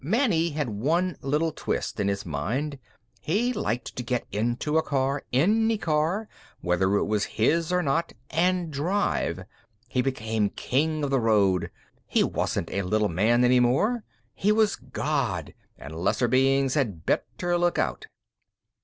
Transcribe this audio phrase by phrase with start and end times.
[0.03, 2.79] "Manny had one little twist, in his mind.
[3.21, 6.27] He liked to get into a car any car,
[6.61, 9.43] whether it was his or not and drive.
[9.87, 11.69] He became king of the road.
[12.07, 14.03] He wasn't a little man any more.
[14.33, 18.07] He was God, and lesser beings had better look out.